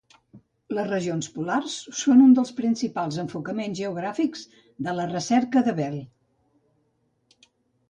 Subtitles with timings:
[0.77, 4.43] Les regions polars són un dels principals enfocaments geogràfics
[4.89, 6.03] de la recerca de Bell.